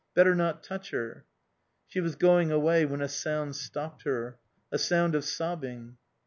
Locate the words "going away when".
2.15-3.01